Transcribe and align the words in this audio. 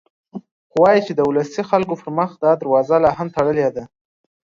خو 0.69 0.77
وايي 0.83 1.01
چې 1.07 1.13
د 1.15 1.19
ولسي 1.29 1.61
خلکو 1.69 1.93
پر 2.01 2.09
مخ 2.17 2.29
دا 2.43 2.51
دروازه 2.61 2.95
لا 3.03 3.11
هم 3.17 3.27
تړلې 3.35 3.69
ده. 3.75 3.83